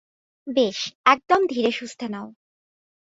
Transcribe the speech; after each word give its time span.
বেশ, 0.47 0.77
একদম 1.05 1.41
ধীরে-সুস্থে 1.47 2.07
নাও। 2.07 2.27